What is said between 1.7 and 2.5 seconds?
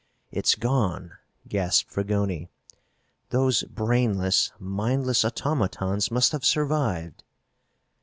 Fragoni.